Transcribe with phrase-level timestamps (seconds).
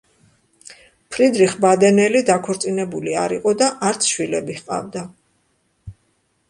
[1.15, 5.07] ფრიდრიხ ბადენელი დაქორწინებული არ იყო და არც შვილები ჰყავდა.